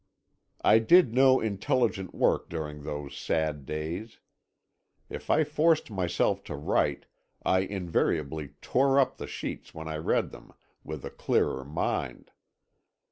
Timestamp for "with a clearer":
10.83-11.63